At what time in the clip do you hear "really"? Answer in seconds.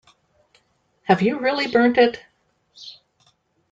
1.39-1.67